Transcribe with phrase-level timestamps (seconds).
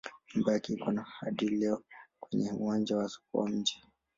[0.31, 1.83] Nyumba yake iko hadi leo
[2.19, 3.83] kwenye uwanja wa soko wa mji.